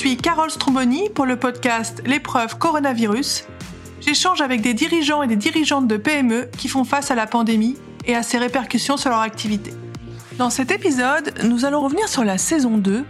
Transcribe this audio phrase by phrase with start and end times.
[0.00, 3.44] suis Carole Stromboni pour le podcast L'épreuve coronavirus.
[4.00, 7.76] J'échange avec des dirigeants et des dirigeantes de PME qui font face à la pandémie
[8.06, 9.74] et à ses répercussions sur leur activité.
[10.38, 13.04] Dans cet épisode, nous allons revenir sur la saison 2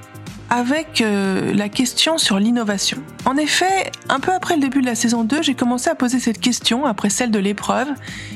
[0.50, 2.98] avec euh, la question sur l'innovation.
[3.25, 6.18] En effet, un peu après le début de la saison 2, j'ai commencé à poser
[6.18, 7.86] cette question, après celle de l'épreuve,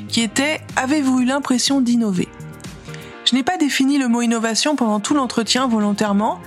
[0.06, 2.28] qui était Avez-vous eu l'impression d'innover?
[3.24, 6.38] Je n'ai pas défini le mot innovation pendant tout l'entretien volontairement,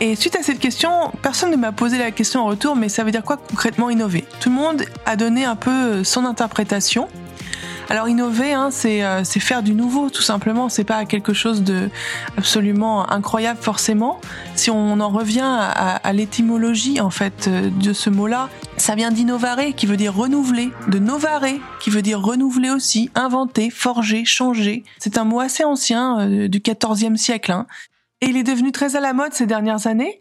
[0.00, 3.04] et suite à cette question, personne ne m'a posé la question en retour, mais ça
[3.04, 4.24] veut dire quoi concrètement innover?
[4.40, 7.08] Tout le monde a donné un peu son interprétation.
[7.90, 10.68] Alors innover, hein, euh, c'est faire du nouveau, tout simplement.
[10.68, 11.88] C'est pas quelque chose de
[12.36, 14.20] absolument incroyable forcément.
[14.56, 19.10] Si on en revient à, à l'étymologie en fait euh, de ce mot-là, ça vient
[19.10, 21.46] d'innovare, qui veut dire renouveler, de novare,
[21.80, 24.84] qui veut dire renouveler aussi, inventer, forger, changer.
[24.98, 27.52] C'est un mot assez ancien euh, du XIVe siècle.
[27.52, 27.66] Hein.
[28.20, 30.20] Et il est devenu très à la mode ces dernières années.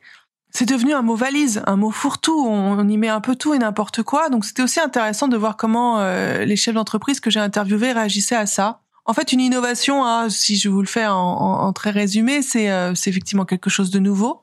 [0.51, 2.47] C'est devenu un mot valise, un mot fourre-tout.
[2.47, 4.29] On, y met un peu tout et n'importe quoi.
[4.29, 8.35] Donc c'était aussi intéressant de voir comment euh, les chefs d'entreprise que j'ai interviewés réagissaient
[8.35, 8.81] à ça.
[9.05, 13.09] En fait, une innovation, hein, si je vous le fais en, très résumé, euh, c'est
[13.09, 14.41] effectivement quelque chose de nouveau.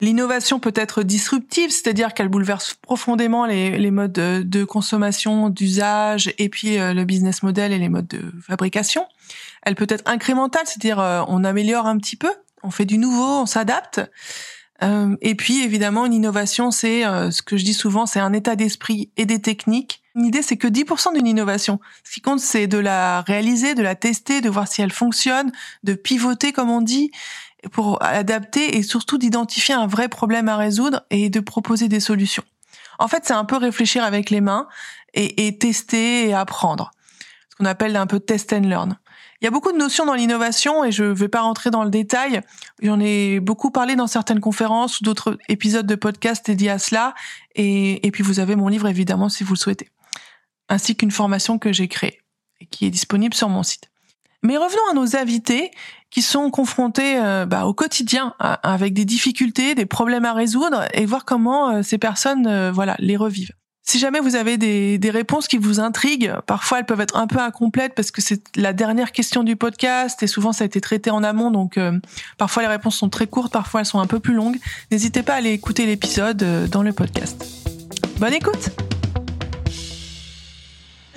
[0.00, 6.78] L'innovation peut être disruptive, c'est-à-dire qu'elle bouleverse profondément les, modes de, consommation, d'usage, et puis
[6.78, 9.06] euh, le business model et les modes de fabrication.
[9.62, 12.30] Elle peut être incrémentale, c'est-à-dire on améliore un petit peu
[12.66, 14.00] on fait du nouveau, on s'adapte.
[14.82, 18.32] Euh, et puis évidemment, une innovation, c'est euh, ce que je dis souvent, c'est un
[18.32, 20.02] état d'esprit et des techniques.
[20.14, 21.80] L'idée, c'est que 10% d'une innovation.
[22.04, 25.52] Ce qui compte, c'est de la réaliser, de la tester, de voir si elle fonctionne,
[25.84, 27.10] de pivoter, comme on dit,
[27.72, 32.44] pour adapter et surtout d'identifier un vrai problème à résoudre et de proposer des solutions.
[32.98, 34.68] En fait, c'est un peu réfléchir avec les mains
[35.14, 36.90] et, et tester et apprendre.
[37.50, 38.98] Ce qu'on appelle un peu test and learn.
[39.40, 41.84] Il y a beaucoup de notions dans l'innovation et je ne vais pas rentrer dans
[41.84, 42.40] le détail.
[42.82, 47.14] J'en ai beaucoup parlé dans certaines conférences ou d'autres épisodes de podcast dédiés à cela.
[47.54, 49.90] Et, puis vous avez mon livre évidemment si vous le souhaitez,
[50.68, 52.20] ainsi qu'une formation que j'ai créée
[52.60, 53.90] et qui est disponible sur mon site.
[54.42, 55.70] Mais revenons à nos invités
[56.10, 61.04] qui sont confrontés euh, bah, au quotidien avec des difficultés, des problèmes à résoudre et
[61.04, 63.52] voir comment euh, ces personnes euh, voilà les revivent.
[63.88, 67.28] Si jamais vous avez des, des, réponses qui vous intriguent, parfois elles peuvent être un
[67.28, 70.80] peu incomplètes parce que c'est la dernière question du podcast et souvent ça a été
[70.80, 71.96] traité en amont, donc euh,
[72.36, 74.58] parfois les réponses sont très courtes, parfois elles sont un peu plus longues.
[74.90, 77.46] N'hésitez pas à aller écouter l'épisode euh, dans le podcast.
[78.18, 78.70] Bonne écoute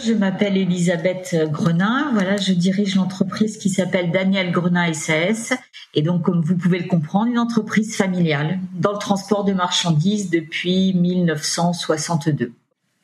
[0.02, 2.12] je m'appelle Elisabeth Grenin.
[2.14, 5.54] Voilà, je dirige l'entreprise qui s'appelle Daniel Grenin SAS.
[5.94, 10.30] Et donc, comme vous pouvez le comprendre, une entreprise familiale dans le transport de marchandises
[10.30, 12.54] depuis 1962.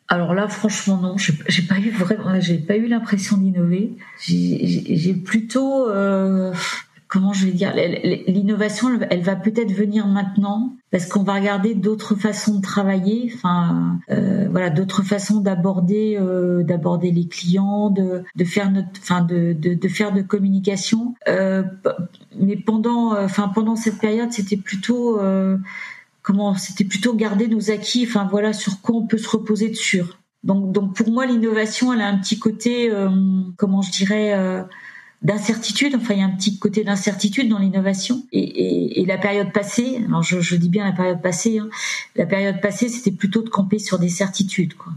[0.07, 3.93] Alors là, franchement, non, j'ai pas eu vraiment, j'ai pas eu l'impression d'innover.
[4.19, 6.53] J'ai plutôt, euh,
[7.07, 7.73] comment je vais dire,
[8.27, 13.99] l'innovation, elle va peut-être venir maintenant parce qu'on va regarder d'autres façons de travailler, enfin,
[14.11, 19.53] euh, voilà, d'autres façons d'aborder, euh, d'aborder les clients, de, de faire notre, enfin, de,
[19.53, 21.15] de, de, faire de communication.
[21.27, 21.63] Euh,
[22.39, 25.57] mais pendant, enfin, pendant cette période, c'était plutôt euh,
[26.25, 30.01] comment c'était plutôt garder nos acquis, enfin voilà sur quoi on peut se reposer dessus.
[30.43, 33.09] Donc, donc pour moi, l'innovation, elle a un petit côté, euh,
[33.57, 34.63] comment je dirais, euh,
[35.21, 35.93] d'incertitude.
[35.95, 38.23] Enfin, il y a un petit côté d'incertitude dans l'innovation.
[38.31, 41.69] Et, et, la période passée, alors je, dis bien la période passée, hein,
[42.15, 44.93] la période passée, c'était plutôt de camper sur des certitudes, quoi.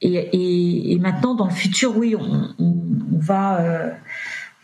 [0.00, 2.54] Et, et maintenant, dans le futur, oui, on
[3.10, 3.90] va euh,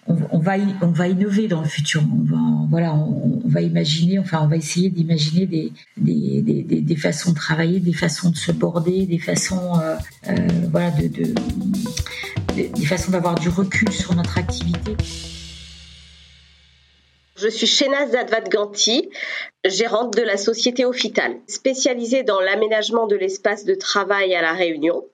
[0.07, 2.03] on, va on va innover dans le futur.
[2.03, 2.37] On va
[2.71, 7.37] voilà, on, va imaginer, enfin on va essayer d'imaginer des des, des, des, façons de
[7.37, 9.97] travailler, des façons de se border, des façons euh,
[10.29, 10.35] euh,
[10.71, 11.35] voilà de, de,
[12.55, 14.97] des façons d'avoir du recul sur notre activité.
[17.37, 19.11] Je suis Shenaz Zadvat-Ganti,
[19.65, 25.05] gérante de la société Ophital, spécialisée dans l'aménagement de l'espace de travail à La Réunion.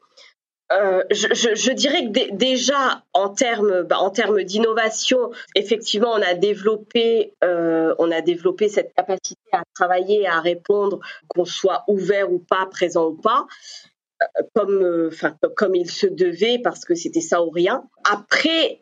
[0.72, 7.32] Euh, je, dirais que déjà en termes bah, en termes d'innovation, effectivement, on a développé
[7.42, 12.66] euh, on a développé cette capacité à travailler, à répondre, qu'on soit ouvert ou pas,
[12.66, 13.48] présent ou pas,
[14.22, 17.82] euh, comme enfin comme il se devait parce que c'était ça ou rien.
[18.08, 18.80] Après,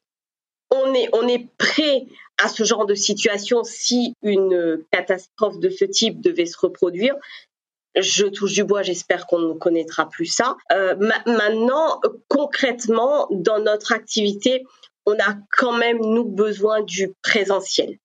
[0.70, 2.04] on est on est prêt
[2.36, 7.16] à ce genre de situation si une catastrophe de ce type devait se reproduire
[8.00, 10.56] je touche du bois, j'espère qu'on ne connaîtra plus ça.
[10.72, 10.94] Euh,
[11.26, 14.64] maintenant, concrètement, dans notre activité,
[15.06, 17.98] on a quand même, nous, besoin du présentiel.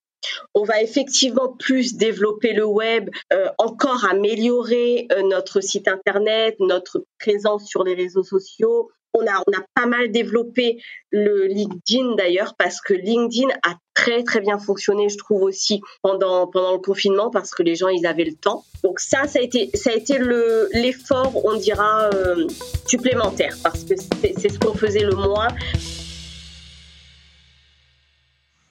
[0.54, 7.04] On va effectivement plus développer le web, euh, encore améliorer euh, notre site internet, notre
[7.18, 10.82] présence sur les réseaux sociaux, On a, on a pas mal développé
[11.12, 16.48] le LinkedIn d'ailleurs parce que LinkedIn a très très bien fonctionné, je trouve aussi pendant
[16.48, 18.64] pendant le confinement parce que les gens ils avaient le temps.
[18.82, 22.48] Donc ça, ça a été ça a été le l'effort, on dira euh,
[22.86, 25.48] supplémentaire parce que c'est ce qu'on faisait le moins.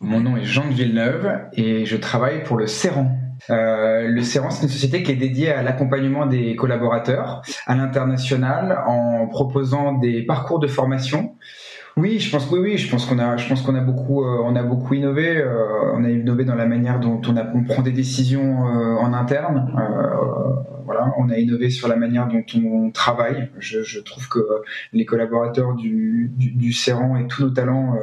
[0.02, 3.23] Mon nom est Jean de Villeneuve et je travaille pour le Serran.
[3.50, 8.80] Euh, le Serran, c'est une société qui est dédiée à l'accompagnement des collaborateurs à l'international
[8.88, 11.36] en proposant des parcours de formation.
[11.96, 14.42] Oui, je pense oui, oui, je pense qu'on a, je pense qu'on a beaucoup, euh,
[14.44, 15.38] on a beaucoup innové.
[15.38, 19.14] Euh, on a innové dans la manière dont on, a, on prend des décisions en
[19.14, 19.72] interne.
[20.86, 23.50] Voilà, on a innové sur la manière dont on travaille.
[23.60, 24.40] Je, je trouve que
[24.92, 27.96] les collaborateurs du, du, du et tous nos talents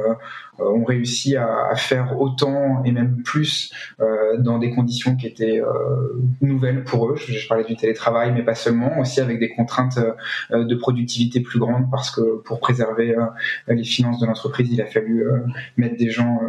[0.59, 5.61] euh, ont réussi à, faire autant et même plus euh, dans des conditions qui étaient
[5.61, 5.65] euh,
[6.41, 7.15] nouvelles pour eux.
[7.15, 9.99] Je, parlais du télétravail, mais pas seulement, aussi avec des contraintes
[10.51, 13.15] de productivité plus grandes parce que pour préserver
[13.67, 15.25] les finances de l'entreprise, il a fallu
[15.77, 16.39] mettre des gens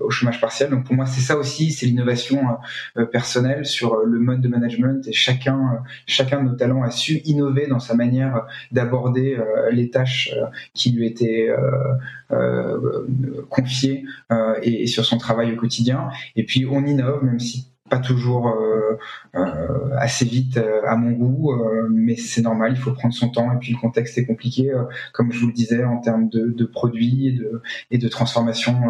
[0.00, 0.70] au chômage partiel.
[0.70, 2.42] Donc pour moi, c'est ça aussi, c'est l'innovation
[3.10, 7.66] personnelle sur le mode de management et chacun, chacun de nos talents a su innover
[7.66, 9.38] dans sa manière d'aborder
[9.70, 10.34] les tâches
[10.74, 11.48] qui lui étaient
[14.30, 16.10] euh, et, sur son travail au quotidien.
[16.36, 18.96] Et puis on innove, même si pas toujours euh,
[19.34, 21.52] euh, assez vite à mon goût,
[21.90, 23.52] mais c'est normal, il faut prendre son temps.
[23.52, 24.72] Et puis le contexte est compliqué,
[25.12, 28.80] comme je vous le disais, en termes de, produits et de, et de transformation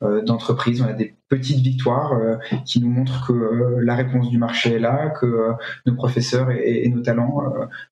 [0.00, 0.80] d'entreprise.
[0.80, 4.74] On a des petites victoires euh, qui nous montrent que euh, la réponse du marché
[4.74, 5.52] est là, que euh,
[5.84, 7.42] nos professeurs et, nos talents,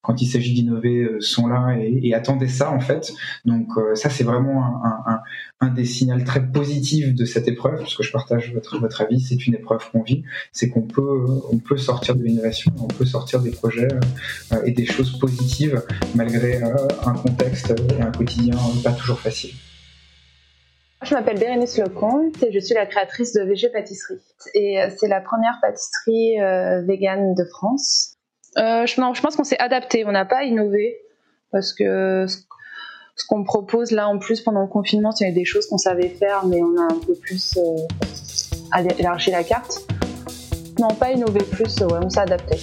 [0.01, 3.13] quand il s'agit d'innover, sont là et, attendaient ça en fait.
[3.45, 4.83] Donc ça, c'est vraiment
[5.61, 9.47] un, des signaux très positifs de cette épreuve, parce je partage votre, votre avis, c'est
[9.47, 10.23] une épreuve qu'on vit,
[10.53, 13.89] c'est qu'on peut, on peut sortir de l'innovation, on peut sortir des projets
[14.65, 15.83] et des choses positives
[16.15, 18.55] malgré un contexte et un quotidien
[18.85, 19.55] pas toujours facile.
[21.05, 24.21] Je m'appelle Bérénice Lecomte et je suis la créatrice de VG Pâtisserie.
[24.55, 28.17] Et euh, c'est la première pâtisserie euh, végane de France.
[28.57, 30.97] Euh, je, je pense qu'on s'est adapté, on n'a pas innové
[31.51, 35.79] parce que ce, qu'on propose là en plus pendant le confinement, c'est des choses qu'on
[35.79, 37.59] savait faire, mais on a un peu plus
[38.99, 39.81] élargi la carte.
[40.79, 42.57] Non, pas innové plus, ouais, on s'est adapté.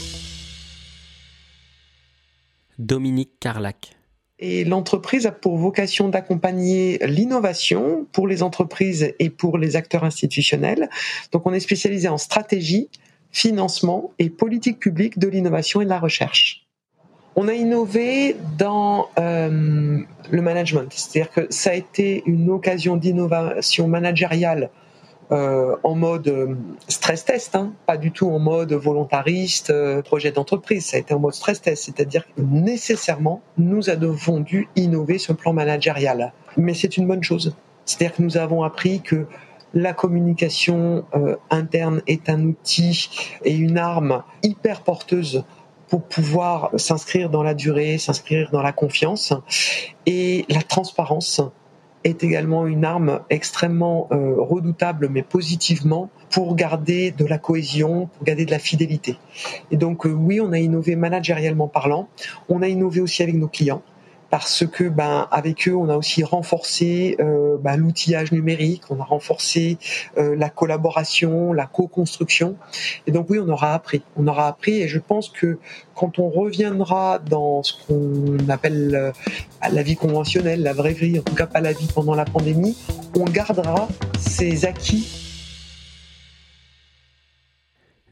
[2.77, 3.98] Dominique Carlac.
[4.39, 10.89] Et l'entreprise a pour vocation d'accompagner l'innovation pour les entreprises et pour les acteurs institutionnels.
[11.31, 12.89] Donc on est spécialisé en stratégie,
[13.31, 16.65] financement et politique publique de l'innovation et de la recherche.
[17.35, 19.99] On a innové dans euh,
[20.29, 24.69] le management, c'est-à-dire que ça a été une occasion d'innovation managériale
[25.31, 26.55] euh, en mode euh,
[26.87, 30.87] stress test, hein, pas du tout en mode volontariste, euh, projet d'entreprise.
[30.87, 35.31] Ça a été en mode stress test, c'est-à-dire que nécessairement, nous avons dû innover ce
[35.31, 36.33] plan managérial.
[36.57, 37.55] Mais c'est une bonne chose.
[37.85, 39.27] C'est-à-dire que nous avons appris que
[39.75, 41.05] la communication
[41.51, 43.07] interne est un outil
[43.45, 45.43] et une arme hyper porteuse
[45.89, 49.31] pour pouvoir s'inscrire dans la durée, s'inscrire dans la confiance.
[50.07, 51.41] Et la transparence
[52.03, 58.23] est également une arme extrêmement euh, redoutable, mais positivement, pour garder de la cohésion, pour
[58.23, 59.17] garder de la fidélité.
[59.71, 62.07] Et donc euh, oui, on a innové managériellement parlant,
[62.47, 63.81] on a innové aussi avec nos clients
[64.29, 69.03] parce que ben avec eux on a aussi renforcé euh, ben, l'outillage numérique, on a
[69.03, 69.77] renforcé
[70.17, 72.55] euh, la collaboration, la co-construction.
[73.07, 75.57] Et donc oui on aura appris, on aura appris et je pense que
[75.95, 79.11] quand on reviendra dans ce qu'on appelle euh,
[79.71, 82.77] la vie conventionnelle, la vraie vie, en tout cas pas la vie pendant la pandémie,
[83.15, 83.87] on gardera
[84.19, 85.29] ces acquis.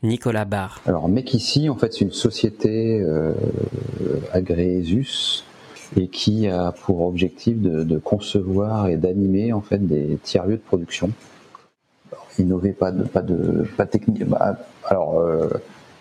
[0.04, 0.82] Nicolas Barr.
[0.86, 3.34] Alors, mec ici, en fait, c'est une société euh,
[4.32, 5.44] agréée ZUS
[5.96, 11.12] et qui a pour objectif de, concevoir et d'animer en fait des tiers-lieux de production.
[12.38, 14.26] innover pas de pas de pas technique.
[14.26, 15.50] Bah, alors euh,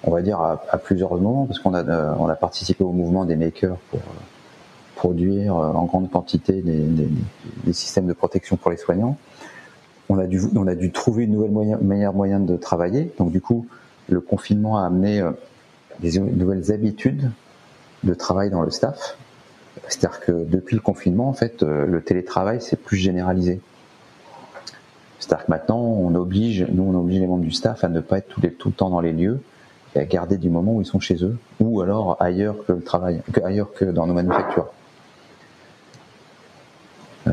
[0.04, 3.24] on va dire à, plusieurs moments parce qu'on a euh, on a participé au mouvement
[3.24, 4.22] des makers pour euh,
[4.96, 9.16] produire en grande quantité des, systèmes de protection pour les soignants.
[10.08, 13.12] On a dû on a dû trouver une nouvelle moyen, meilleure moyen de travailler.
[13.18, 13.66] Donc du coup
[14.08, 15.22] le confinement a amené
[16.00, 17.30] des nouvelles habitudes
[18.04, 19.16] de travail dans le staff
[19.88, 23.60] c'est-à-dire que depuis le confinement, en fait, euh, le télétravail c'est plus généralisé.
[25.18, 28.18] C'est-à-dire que maintenant, on oblige, nous, on oblige les membres du staff à ne pas
[28.18, 29.40] être tout, le temps dans les lieux
[29.94, 32.82] et à garder du moment où ils sont chez eux, ou alors ailleurs que le
[32.82, 34.68] travail, ailleurs que dans nos manufactures.
[37.26, 37.32] Euh,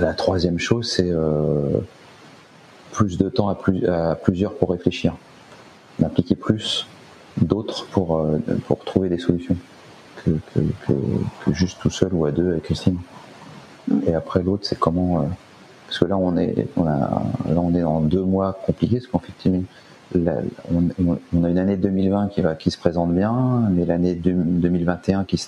[0.00, 1.78] la troisième chose, c'est euh,
[2.92, 5.16] plus de temps à, à, plusieurs pour réfléchir,
[5.98, 6.86] d'impliquer plus
[7.40, 8.26] d'autres pour,
[8.66, 9.56] pour trouver des solutions.
[10.24, 12.98] Que, juste tout seul ou à deux avec Christine.
[14.06, 15.20] Et après l'autre, c'est comment.
[15.20, 15.24] Euh,
[15.86, 17.22] parce que là, on est, on là,
[17.56, 19.50] on est dans deux mois compliqués, parce qu'en fait,
[20.14, 25.40] on, a une année 2020 qui se présente bien, mais l'année 2021 qui,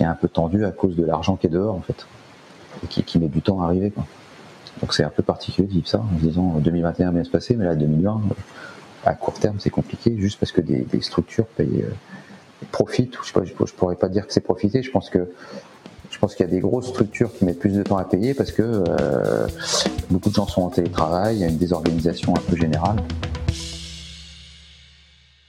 [0.00, 2.06] est un peu tendue à cause de l'argent qui est dehors, en fait,
[2.82, 3.92] et qui, met du temps à arriver.
[4.80, 7.64] Donc c'est un peu particulier de vivre ça, en disant 2021 bien se passer, mais
[7.64, 8.20] là 2020,
[9.04, 11.90] à court terme, c'est compliqué, juste parce que des, structures payent, euh,
[12.72, 13.16] profitent.
[13.24, 14.82] Je, je, pourrais pas dire que c'est profiter.
[14.82, 15.28] Je pense que
[16.10, 18.34] je pense qu'il y a des grosses structures qui mettent plus de temps à payer
[18.34, 19.46] parce que euh,
[20.10, 22.96] beaucoup de gens sont en télétravail, il y a une désorganisation un peu générale.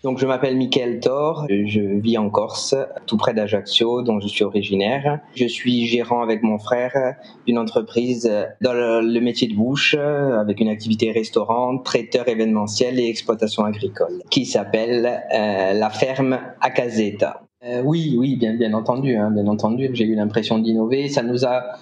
[0.03, 2.73] Donc je m'appelle Mickaël Thor, je vis en Corse,
[3.05, 5.19] tout près d'Ajaccio, dont je suis originaire.
[5.35, 7.15] Je suis gérant avec mon frère
[7.45, 13.65] d'une entreprise dans le, métier de bouche, avec une activité restaurant, traiteur événementiel et exploitation
[13.65, 17.41] agricole, qui s'appelle euh, la ferme Acazeta.
[17.65, 19.89] Euh, oui, oui, bien, bien entendu, hein, bien entendu.
[19.91, 21.09] J'ai eu l'impression d'innover.
[21.09, 21.77] Ça nous a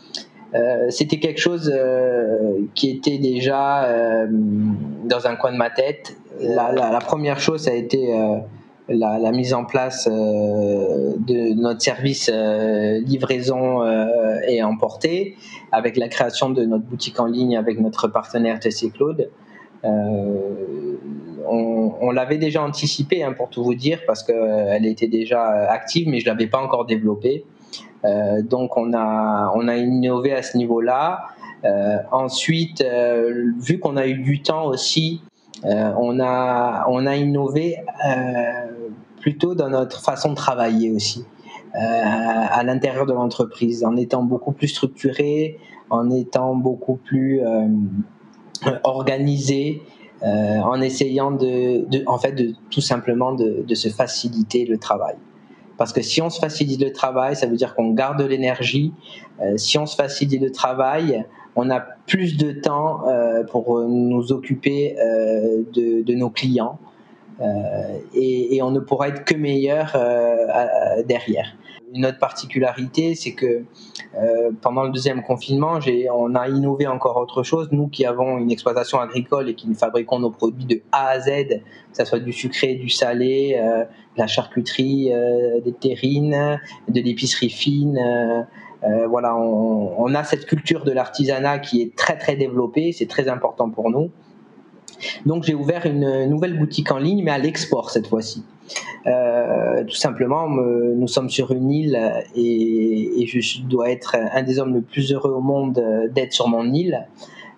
[0.56, 6.16] euh, c'était quelque chose euh, qui était déjà euh, dans un coin de ma tête.
[6.40, 8.14] La, la, la première chose, a été
[8.90, 13.84] la, la, mise en place de notre service livraison
[14.48, 15.36] et emporté,
[15.72, 19.30] avec la création de notre boutique en ligne avec notre partenaire TC Claude.
[19.84, 26.08] on, on l'avait déjà anticipé, hein, pour tout vous dire, parce qu'elle était déjà active,
[26.08, 27.46] mais je l'avais pas encore développée.
[28.06, 31.28] Euh, donc on a, on a innové à ce niveau-là.
[31.66, 35.22] Euh, ensuite, euh, vu qu'on a eu du temps aussi,
[35.64, 37.78] on, a, on a innové
[39.22, 41.26] plutôt dans notre façon de travailler aussi.
[41.74, 45.60] à l'intérieur de l'entreprise, en étant beaucoup plus structuré,
[45.90, 47.42] en étant beaucoup plus
[48.84, 49.82] organisé,
[50.24, 55.16] en essayant de, de, en fait, de tout simplement de, de se faciliter le travail.
[55.78, 58.94] Parce que si on se facilite le travail, ça veut dire qu'on garde l'énergie.
[59.42, 64.32] Euh, si on se facilite le travail, on a plus de temps euh, pour nous
[64.32, 66.80] occuper euh, de, de, nos clients.
[68.16, 69.96] Et, on ne pourra être que meilleur
[71.06, 71.56] derrière.
[71.94, 73.64] Une autre particularité, c'est que
[74.16, 75.80] euh, pendant le deuxième confinement,
[76.14, 77.70] on a innové encore autre chose.
[77.72, 81.28] Nous qui avons une exploitation agricole et qui fabriquons nos produits de A à Z,
[81.28, 81.62] que
[81.94, 87.50] ce soit du sucré, du salé, euh, de la charcuterie, euh, des terrines, de l'épicerie
[87.50, 87.98] fine.
[88.84, 92.92] Euh, voilà, on, a cette culture de l'artisanat qui est très très développée.
[92.92, 94.12] C'est très important pour nous.
[95.26, 98.44] Donc j'ai ouvert une nouvelle boutique en ligne, mais à l'export cette fois-ci.
[99.06, 102.00] Euh, tout simplement, nous sommes sur une île
[102.36, 105.82] et, et, je dois être un des hommes les plus heureux au monde
[106.12, 107.08] d'être sur mon île.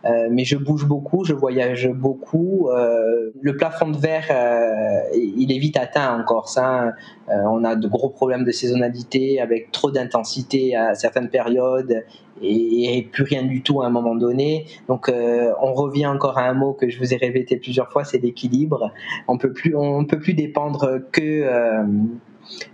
[0.06, 2.70] Euh, mais je bouge beaucoup, je voyage beaucoup.
[2.70, 6.58] Euh, le plafond de verre, euh, il est vite atteint en Corse.
[6.58, 6.94] Hein.
[7.28, 12.04] on a de gros problèmes de saisonnalité avec trop d'intensité à certaines périodes
[12.42, 14.66] et, plus rien du tout à un moment donné.
[14.88, 18.20] Donc on revient encore à un mot que je vous ai répété plusieurs fois, c'est
[18.20, 18.92] l'équilibre.
[19.28, 21.46] On peut plus, on peut plus dépendre que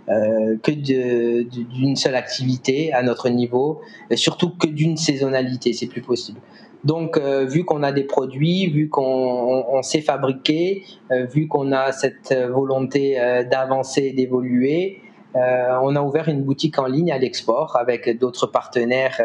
[0.08, 3.80] euh, que d'une seule activité à notre niveau,
[4.14, 6.40] surtout que d'une saisonnalité, c'est plus possible.
[6.86, 11.90] Donc, euh, vu qu'on a des produits, vu qu'on sait fabriquer, euh, vu qu'on a
[11.90, 15.02] cette volonté euh, d'avancer, d'évoluer,
[15.34, 19.20] on a ouvert une boutique en ligne à l'export avec d'autres partenaires.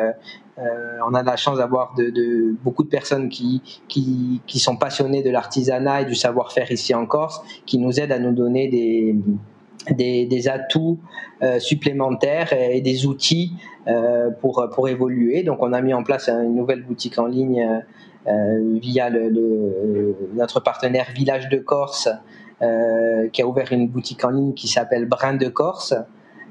[0.57, 5.29] on a la chance d'avoir de, beaucoup de personnes qui, qui, qui sont passionnées de
[5.29, 9.15] l'artisanat et du savoir-faire ici en Corse, qui nous aident à nous donner des,
[9.89, 10.99] des, des atouts
[11.41, 13.53] euh, supplémentaires et, des outils
[13.87, 15.43] euh, pour, pour évoluer.
[15.43, 17.83] Donc on a mis en place une nouvelle boutique en ligne
[18.27, 22.09] euh, via le, le, notre partenaire Village de Corse
[23.33, 25.95] qui a ouvert une boutique en ligne qui s'appelle Brin de Corse.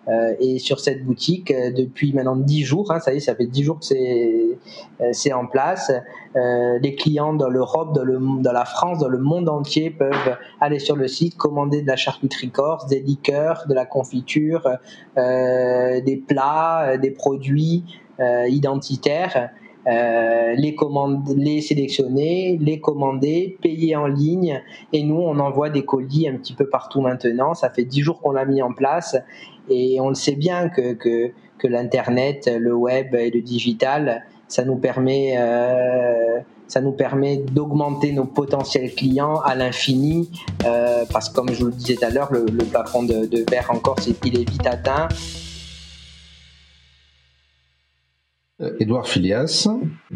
[0.08, 3.34] Euh, et sur cette boutique, euh, depuis maintenant 10 jours, hein, ça y est, ça
[3.34, 4.58] fait 10 jours que c'est,
[5.00, 5.92] euh, c'est en place,
[6.34, 10.78] les clients dans l'Europe, dans, le, dans la France, dans le monde entier peuvent aller
[10.78, 14.62] sur le site, commander de la charcuterie corse, des liqueurs, de la confiture,
[15.16, 17.84] des plats, des produits
[18.20, 19.50] identitaires.
[19.90, 24.62] Euh, les, commander, les sélectionner, les commander, payer en ligne.
[24.92, 27.54] Et nous, on envoie des colis un petit peu partout maintenant.
[27.54, 29.16] Ça fait dix jours qu'on l'a mis en place
[29.68, 31.32] et on le sait bien que, que,
[31.66, 38.24] l'Internet, le web et le digital, ça nous permet, euh, ça nous permet d'augmenter nos
[38.24, 40.30] potentiels clients à l'infini,
[40.64, 43.44] euh, parce que comme je vous le disais tout à l'heure, le, plafond de, de
[43.50, 45.08] verre encore, il est vite atteint.
[48.78, 49.68] Edouard Filias.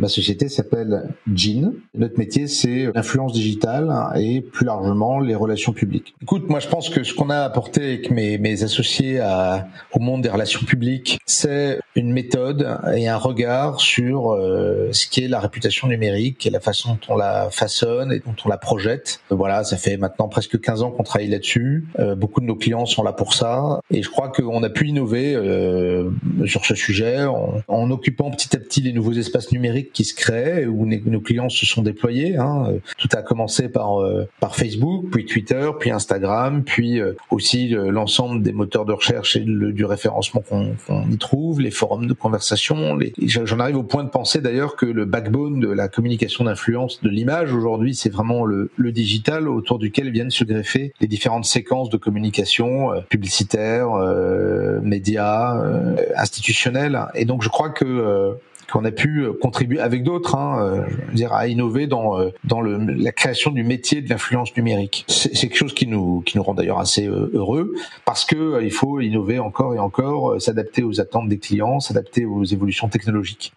[0.04, 1.72] Ma société s'appelle Jean.
[1.94, 6.14] Notre métier, c'est l'influence digitale et plus largement les relations publiques.
[6.20, 10.00] Écoute, moi, je pense que ce qu'on a apporté avec mes, mes associés à, au
[10.00, 15.28] monde des relations publiques, c'est une méthode et un regard sur euh, ce qui est
[15.28, 19.20] la réputation numérique et la façon dont on la façonne et dont on la projette.
[19.30, 21.86] Voilà, ça fait maintenant presque 15 ans qu'on travaille là-dessus.
[21.98, 24.88] Euh, beaucoup de nos clients sont là pour ça et je crois qu'on a pu
[24.88, 26.10] innover euh,
[26.44, 30.14] sur ce sujet en, en, occupant petit à petit les nouveaux espaces numériques qui se
[30.14, 32.36] créent où nos clients se sont déployés.
[32.36, 32.74] Hein.
[32.98, 33.98] Tout a commencé par
[34.40, 39.84] par Facebook, puis Twitter, puis Instagram, puis aussi l'ensemble des moteurs de recherche et du
[39.84, 42.96] référencement qu'on y trouve, les forums de conversation.
[42.96, 43.12] Les...
[43.26, 47.08] J'en arrive au point de penser d'ailleurs que le backbone de la communication d'influence de
[47.08, 51.90] l'image aujourd'hui, c'est vraiment le, le, digital autour duquel viennent se greffer les différentes séquences
[51.90, 56.98] de communication euh, publicitaire, euh, médias, euh, institutionnelles.
[57.14, 58.32] Et donc je crois que euh,
[58.72, 63.12] qu'on a pu contribuer avec d'autres, hein, veux dire, à innover dans dans le, la
[63.12, 65.04] création du métier de l'influence numérique.
[65.08, 69.00] C'est quelque chose qui nous qui nous rend d'ailleurs assez heureux parce que il faut
[69.00, 73.52] innover encore et encore, s'adapter aux attentes des clients, s'adapter aux évolutions technologiques.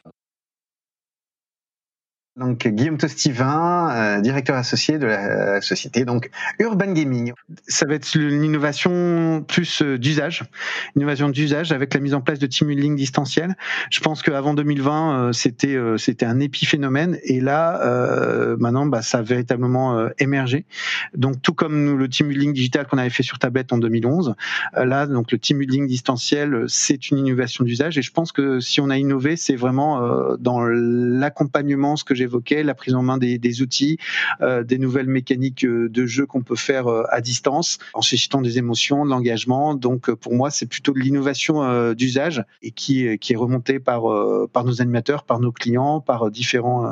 [2.38, 6.30] Donc Guillaume Tostivin, euh, directeur associé de la société donc
[6.60, 7.34] Urban Gaming.
[7.68, 10.44] Ça va être l'innovation plus euh, d'usage,
[10.96, 13.56] innovation d'usage avec la mise en place de team building distanciel.
[13.90, 19.02] Je pense qu'avant 2020 euh, c'était euh, c'était un épiphénomène et là euh, maintenant bah,
[19.02, 20.68] ça a véritablement émergé.
[21.16, 24.36] Donc tout comme le team building digital qu'on avait fait sur tablette en 2011,
[24.76, 28.80] là donc le team building distanciel c'est une innovation d'usage et je pense que si
[28.80, 33.18] on a innové c'est vraiment dans l'accompagnement ce que j'ai évoquait, la prise en main
[33.18, 33.98] des, outils,
[34.42, 38.42] euh, des nouvelles mécaniques euh, de jeu qu'on peut faire euh, à distance, en suscitant
[38.42, 39.74] des émotions, de l'engagement.
[39.74, 44.04] Donc pour moi, c'est plutôt de l'innovation d'usage et qui, qui est remontée par,
[44.50, 46.86] par nos animateurs, par nos clients, par différents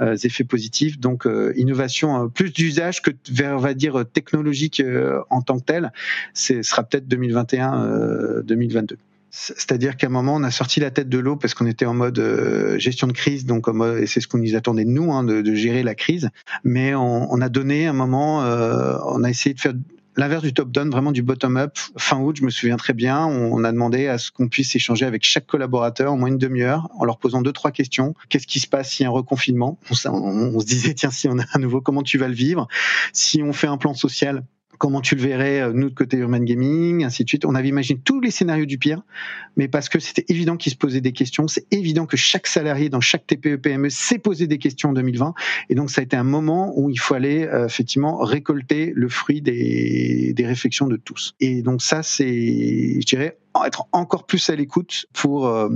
[0.00, 0.98] effets positifs.
[0.98, 1.26] Donc
[1.56, 3.10] innovation plus d'usage que
[3.44, 4.82] on va dire, technologique
[5.30, 5.92] en tant que tel.
[6.34, 8.96] Ce sera peut-être 2021-2022.
[9.34, 11.94] C'est-à-dire qu'à un moment, on a sorti la tête de l'eau parce qu'on était en
[11.94, 13.66] mode euh, gestion de crise, donc
[13.98, 16.28] et c'est ce qu'on nous attendait de nous, hein, de, de, gérer la crise.
[16.64, 19.72] Mais on, on, a donné un moment, euh, on a essayé de faire
[20.16, 21.78] l'inverse du top-down, vraiment du bottom-up.
[21.96, 25.06] Fin août, je me souviens très bien, on, a demandé à ce qu'on puisse échanger
[25.06, 28.14] avec chaque collaborateur en moins une demi-heure en leur posant deux, trois questions.
[28.28, 29.78] Qu'est-ce qui se passe s'il y a un reconfinement?
[29.90, 32.34] On, on, on se disait, tiens, si on a un nouveau, comment tu vas le
[32.34, 32.68] vivre?
[33.14, 34.44] Si on fait un plan social,
[34.82, 37.44] comment tu le verrais, euh, nous de côté Urban Gaming, ainsi de suite.
[37.44, 39.02] On avait imaginé tous les scénarios du pire,
[39.56, 42.88] mais parce que c'était évident qu'ils se posaient des questions, c'est évident que chaque salarié
[42.88, 45.34] dans chaque TPE PME s'est posé des questions en 2020,
[45.68, 49.40] et donc ça a été un moment où il fallait euh, effectivement récolter le fruit
[49.40, 51.36] des, des réflexions de tous.
[51.38, 55.68] Et donc ça, c'est, je dirais, être encore plus à l'écoute pour euh,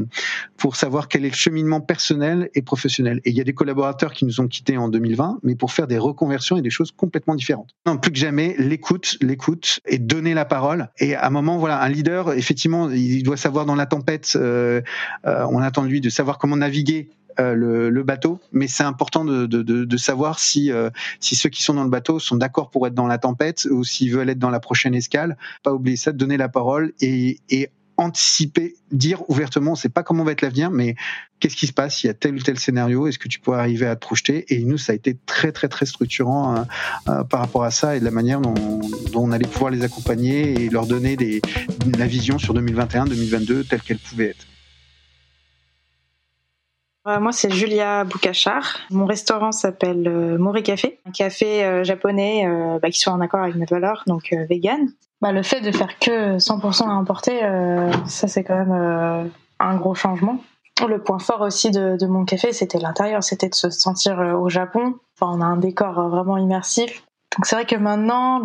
[0.57, 3.21] pour savoir quel est le cheminement personnel et professionnel.
[3.25, 5.87] Et il y a des collaborateurs qui nous ont quittés en 2020, mais pour faire
[5.87, 7.71] des reconversions et des choses complètement différentes.
[7.87, 10.89] Non, plus que jamais, l'écoute, l'écoute et donner la parole.
[10.99, 14.33] Et à un moment, voilà, un leader, effectivement, il doit savoir dans la tempête.
[14.37, 14.81] Euh,
[15.27, 18.85] euh, on attend de lui de savoir comment naviguer euh, le, le, bateau, mais c'est
[18.85, 22.37] important de, de, de, savoir si, euh, si ceux qui sont dans le bateau sont
[22.37, 25.37] d'accord pour être dans la tempête ou s'ils veulent être dans la prochaine escale.
[25.63, 30.33] Pas oublier ça, donner la parole et, et anticiper, dire ouvertement, sait pas comment va
[30.33, 30.95] être l'avenir, mais
[31.41, 31.99] qu'est-ce qui se passe?
[31.99, 34.45] S'il y a tel ou tel scénario Est-ce que tu pourrais arriver à te projeter?
[34.55, 36.63] Et nous, ça a été très très très structurant euh,
[37.09, 38.55] euh, par rapport à ça et de la manière dont,
[39.13, 41.41] dont, on allait pouvoir les accompagner et leur donner des,
[41.99, 44.47] la vision sur 2021-2022 telle qu'elle pouvait être.
[47.07, 48.81] Euh, moi, c'est Julia Boukachar.
[48.91, 52.47] Mon restaurant s'appelle euh, Mori Café, un café euh, japonais
[52.83, 54.89] bah, qui soit en accord avec notre valeur, donc vegan.
[55.21, 57.41] Bah, le fait de faire que 100% à importer,
[58.07, 60.43] ça c'est quand même un gros changement.
[60.87, 64.51] Le point fort aussi de, de mon café, c'était l'intérieur, c'était de se sentir au
[64.51, 64.95] Japon.
[65.19, 67.03] Enfin, on a un décor vraiment immersif.
[67.35, 68.43] Donc c'est vrai que maintenant,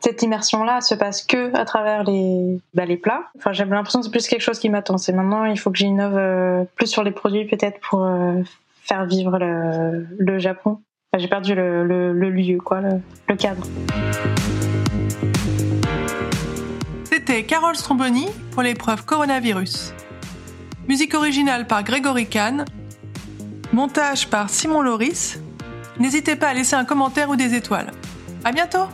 [0.00, 3.24] cette immersion-là se passe que à travers les, bah, les plats.
[3.36, 4.96] Enfin, j'ai l'impression que c'est plus quelque chose qui m'attend.
[4.96, 8.42] C'est maintenant, il faut que j'innove euh, plus sur les produits peut-être pour euh,
[8.82, 10.80] faire vivre le, le Japon.
[11.18, 13.66] J'ai perdu le, le, le, lieu, quoi, le, cadre.
[17.04, 19.92] C'était Carole Stromboni pour l'épreuve coronavirus.
[20.88, 22.64] Musique originale par Grégory Kahn.
[23.72, 25.38] Montage par Simon Loris.
[26.02, 27.92] N'hésitez pas à laisser un commentaire ou des étoiles.
[28.42, 28.88] À bientôt